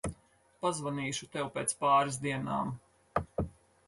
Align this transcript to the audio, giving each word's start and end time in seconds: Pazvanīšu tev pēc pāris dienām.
Pazvanīšu 0.61 1.27
tev 1.35 1.51
pēc 1.57 1.75
pāris 1.83 2.17
dienām. 2.23 2.73